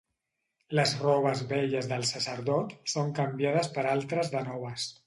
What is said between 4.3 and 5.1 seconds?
de noves.